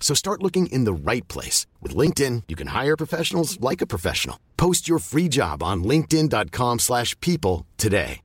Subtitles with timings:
[0.00, 1.66] So start looking in the right place.
[1.80, 4.38] With LinkedIn, you can hire professionals like a professional.
[4.56, 8.20] Post your free job on linkedin.com slash people today.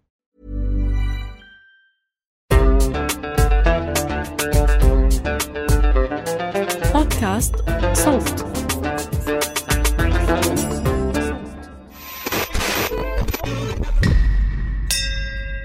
[6.94, 7.56] بودكاست
[7.94, 8.46] صوت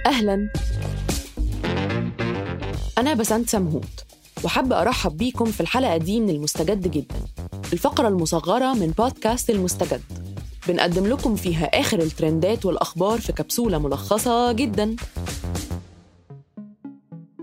[0.06, 0.48] أهلا
[2.98, 4.07] أنا بسنت سمهوت
[4.43, 7.15] وحابة أرحب بيكم في الحلقة دي من المستجد جدا
[7.73, 10.01] الفقرة المصغرة من بودكاست المستجد.
[10.67, 14.95] بنقدم لكم فيها آخر الترندات والأخبار في كبسولة ملخصة جدا.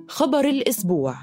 [0.08, 1.16] خبر الأسبوع.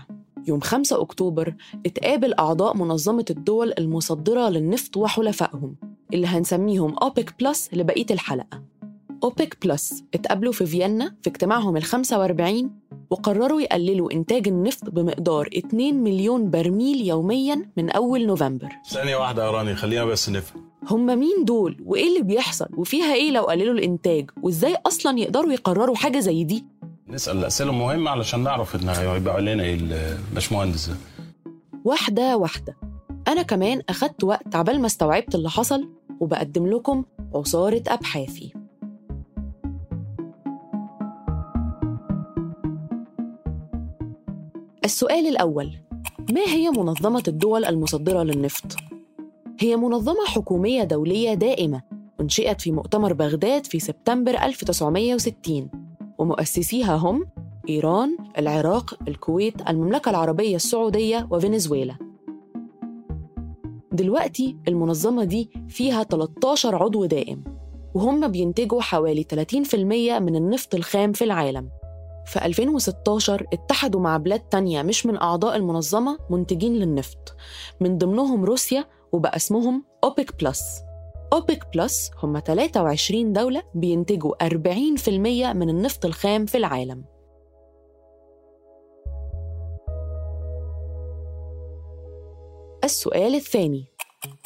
[0.47, 5.75] يوم 5 أكتوبر اتقابل أعضاء منظمة الدول المصدرة للنفط وحلفائهم
[6.13, 8.63] اللي هنسميهم أوبك بلس لبقية الحلقة.
[9.23, 12.71] أوبك بلس اتقابلوا في فيينا في اجتماعهم ال 45
[13.13, 18.69] وقرروا يقللوا إنتاج النفط بمقدار 2 مليون برميل يومياً من أول نوفمبر.
[18.89, 20.63] ثانية واحدة يا راني خلينا بس نفهم.
[20.89, 25.95] هم مين دول؟ وإيه اللي بيحصل؟ وفيها إيه لو قللوا الإنتاج؟ وإزاي أصلاً يقدروا يقرروا
[25.95, 26.65] حاجة زي دي؟
[27.07, 29.77] نسأل الأسئلة المهمة علشان نعرف إن هيبقى علينا إيه
[30.31, 30.87] الباشمهندس.
[30.87, 30.95] ده
[31.85, 32.77] واحدة واحدة.
[33.27, 37.03] أنا كمان أخدت وقت عبال ما استوعبت اللي حصل وبقدم لكم
[37.35, 38.53] عصارة أبحاثي.
[44.85, 45.71] السؤال الأول
[46.31, 48.75] ما هي منظمة الدول المصدرة للنفط؟
[49.59, 51.81] هي منظمة حكومية دولية دائمة
[52.21, 55.69] أنشئت في مؤتمر بغداد في سبتمبر 1960
[56.17, 57.25] ومؤسسيها هم
[57.69, 61.95] إيران، العراق، الكويت، المملكة العربية السعودية وفنزويلا
[63.91, 67.43] دلوقتي المنظمة دي فيها 13 عضو دائم
[67.93, 71.69] وهم بينتجوا حوالي 30% من النفط الخام في العالم
[72.25, 77.35] في 2016 اتحدوا مع بلاد تانية مش من أعضاء المنظمة منتجين للنفط
[77.79, 80.81] من ضمنهم روسيا وبقى اسمهم أوبك بلس
[81.33, 85.09] أوبك بلس هم 23 دولة بينتجوا 40%
[85.53, 87.03] من النفط الخام في العالم
[92.83, 93.85] السؤال الثاني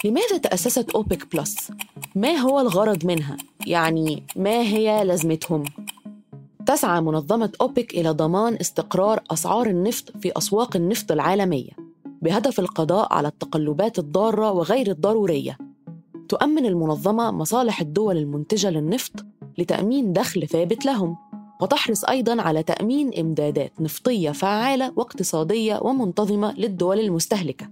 [0.05, 1.71] لماذا تأسست أوبك بلس؟
[2.15, 3.37] ما هو الغرض منها؟
[3.67, 5.63] يعني ما هي لازمتهم؟
[6.67, 11.71] تسعى منظمة أوبك إلى ضمان استقرار أسعار النفط في أسواق النفط العالمية
[12.21, 15.57] بهدف القضاء على التقلبات الضارة وغير الضرورية.
[16.29, 19.25] تؤمن المنظمة مصالح الدول المنتجة للنفط
[19.57, 21.17] لتأمين دخل ثابت لهم،
[21.61, 27.69] وتحرص أيضاً على تأمين إمدادات نفطية فعالة واقتصادية ومنتظمة للدول المستهلكة.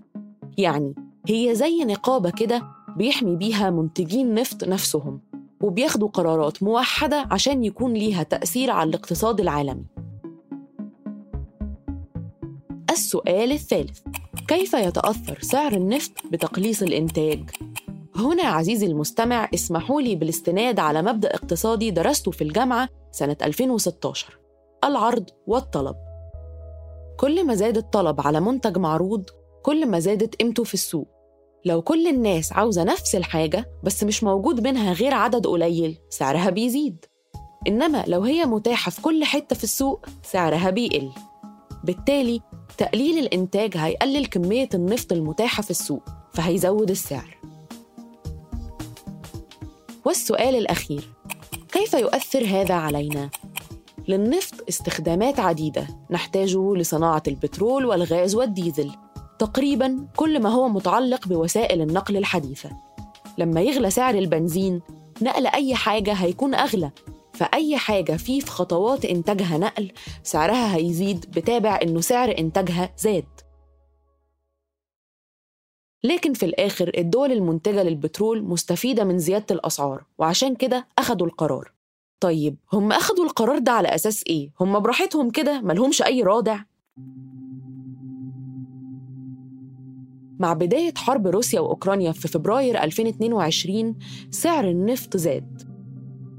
[0.57, 0.95] يعني
[1.27, 2.61] هي زي نقابة كده
[2.97, 5.19] بيحمي بيها منتجين نفط نفسهم
[5.61, 9.85] وبياخدوا قرارات موحدة عشان يكون ليها تأثير على الاقتصاد العالمي.
[12.91, 13.99] السؤال الثالث
[14.47, 17.49] كيف يتأثر سعر النفط بتقليص الإنتاج؟
[18.15, 24.37] هنا عزيزي المستمع اسمحوا لي بالاستناد على مبدأ اقتصادي درسته في الجامعة سنة 2016
[24.83, 25.95] العرض والطلب
[27.17, 29.29] كل ما زاد الطلب على منتج معروض
[29.63, 31.07] كل ما زادت قيمته في السوق
[31.65, 37.05] لو كل الناس عاوزة نفس الحاجة بس مش موجود منها غير عدد قليل سعرها بيزيد.
[37.67, 41.11] إنما لو هي متاحة في كل حتة في السوق سعرها بيقل.
[41.83, 42.41] بالتالي
[42.77, 46.03] تقليل الإنتاج هيقلل كمية النفط المتاحة في السوق
[46.33, 47.37] فهيزود السعر.
[50.05, 51.09] والسؤال الأخير
[51.71, 53.29] كيف يؤثر هذا علينا؟
[54.07, 58.91] للنفط استخدامات عديدة نحتاجه لصناعة البترول والغاز والديزل.
[59.39, 62.69] تقريبا كل ما هو متعلق بوسائل النقل الحديثة.
[63.37, 64.81] لما يغلى سعر البنزين
[65.21, 66.91] نقل أي حاجة هيكون أغلى.
[67.33, 69.91] فأي حاجة فيه في خطوات إنتاجها نقل
[70.23, 73.25] سعرها هيزيد بتابع إنه سعر إنتاجها زاد.
[76.03, 81.71] لكن في الآخر الدول المنتجة للبترول مستفيدة من زيادة الأسعار وعشان كده أخدوا القرار.
[82.19, 86.59] طيب هم أخدوا القرار ده على أساس إيه؟ هم براحتهم كده؟ ملهمش أي رادع؟
[90.39, 93.95] مع بداية حرب روسيا وأوكرانيا في فبراير 2022
[94.31, 95.61] سعر النفط زاد.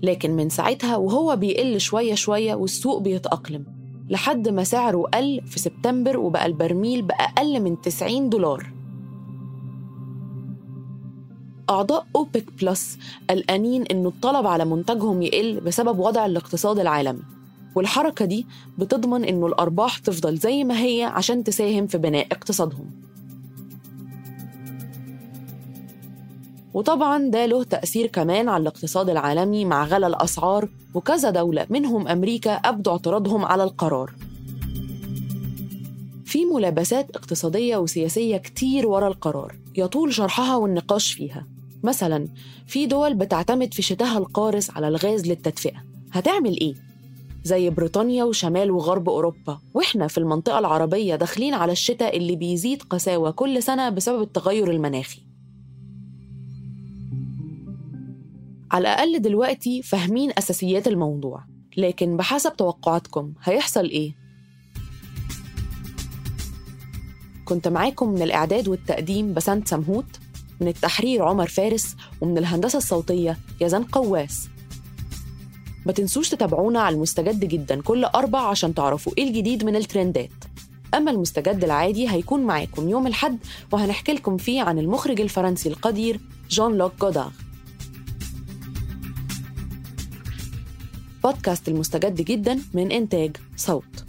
[0.02, 3.64] لكن من ساعتها وهو بيقل شوية شوية والسوق بيتأقلم
[4.10, 8.72] لحد ما سعره قل في سبتمبر وبقى البرميل بأقل من 90 دولار.
[11.70, 12.98] أعضاء أوبك بلس
[13.30, 17.22] قلقانين إنه الطلب على منتجهم يقل بسبب وضع الاقتصاد العالمي.
[17.74, 18.46] والحركة دي
[18.78, 23.05] بتضمن إنه الأرباح تفضل زي ما هي عشان تساهم في بناء اقتصادهم.
[26.76, 32.52] وطبعا ده له تأثير كمان على الاقتصاد العالمي مع غلا الأسعار وكذا دولة منهم أمريكا
[32.52, 34.12] أبدوا اعتراضهم على القرار.
[36.24, 41.46] في ملابسات اقتصادية وسياسية كتير ورا القرار يطول شرحها والنقاش فيها.
[41.82, 42.28] مثلا
[42.66, 45.84] في دول بتعتمد في شتاها القارس على الغاز للتدفئة.
[46.12, 46.74] هتعمل إيه؟
[47.44, 49.58] زي بريطانيا وشمال وغرب أوروبا.
[49.74, 55.26] وإحنا في المنطقة العربية داخلين على الشتاء اللي بيزيد قساوة كل سنة بسبب التغير المناخي.
[58.70, 61.44] على الأقل دلوقتي فاهمين أساسيات الموضوع
[61.76, 64.16] لكن بحسب توقعاتكم هيحصل إيه؟
[67.44, 70.04] كنت معاكم من الإعداد والتقديم بسنت سمهوت
[70.60, 74.48] من التحرير عمر فارس ومن الهندسة الصوتية يزن قواس.
[75.86, 80.30] ما تنسوش تتابعونا على المستجد جدا كل أربع عشان تعرفوا إيه الجديد من الترندات.
[80.94, 83.38] أما المستجد العادي هيكون معاكم يوم الحد
[83.72, 86.20] وهنحكي لكم فيه عن المخرج الفرنسي القدير
[86.50, 87.32] جون لوك جودار.
[91.25, 94.05] بودكاست المستجد جدا من إنتاج صوت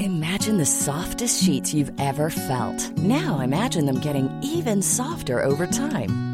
[0.00, 2.90] Imagine the softest sheets you've ever felt.
[2.98, 6.27] Now imagine them getting even softer over time.